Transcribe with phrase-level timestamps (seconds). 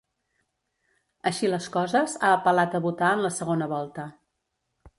[1.31, 4.11] Així les coses, ha apel·lat a votar en la segona volta.